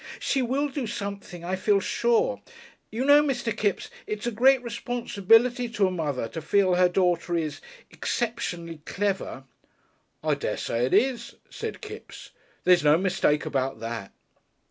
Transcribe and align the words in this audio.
"She 0.17 0.41
will 0.41 0.67
do 0.69 0.87
something, 0.87 1.43
I 1.45 1.55
feel 1.55 1.79
sure. 1.79 2.41
You 2.91 3.05
know, 3.05 3.21
Mr. 3.21 3.55
Kipps, 3.55 3.91
it's 4.07 4.25
a 4.25 4.31
great 4.31 4.63
responsibility 4.63 5.69
to 5.69 5.85
a 5.85 5.91
mother 5.91 6.27
to 6.29 6.41
feel 6.41 6.73
her 6.73 6.89
daughter 6.89 7.35
is 7.37 7.61
exceptionally 7.91 8.81
clever." 8.87 9.43
"I 10.23 10.33
dessay 10.33 10.85
it 10.87 10.95
is," 10.95 11.35
said 11.51 11.81
Kipps. 11.81 12.31
"There's 12.63 12.83
no 12.83 12.97
mistake 12.97 13.45
about 13.45 13.79
that." 13.81 14.11